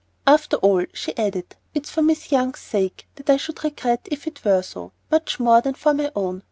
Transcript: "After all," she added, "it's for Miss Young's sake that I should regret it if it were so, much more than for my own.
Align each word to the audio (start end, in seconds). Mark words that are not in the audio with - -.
"After 0.25 0.57
all," 0.57 0.83
she 0.93 1.15
added, 1.15 1.55
"it's 1.75 1.91
for 1.91 2.01
Miss 2.01 2.31
Young's 2.31 2.57
sake 2.57 3.05
that 3.17 3.29
I 3.29 3.37
should 3.37 3.63
regret 3.63 4.01
it 4.07 4.11
if 4.11 4.25
it 4.25 4.43
were 4.43 4.63
so, 4.63 4.93
much 5.11 5.39
more 5.39 5.61
than 5.61 5.75
for 5.75 5.93
my 5.93 6.11
own. 6.15 6.39